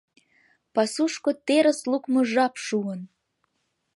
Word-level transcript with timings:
Пасушко 0.73 1.31
терыс 1.45 1.79
лукмо 1.91 2.21
жап 2.31 2.53
шуын. 2.65 3.01